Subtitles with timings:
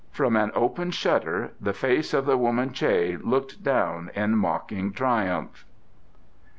[0.09, 5.63] From an open shutter the face of the woman Che looked down in mocking triumph.